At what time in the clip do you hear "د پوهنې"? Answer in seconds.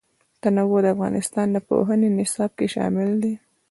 1.51-2.09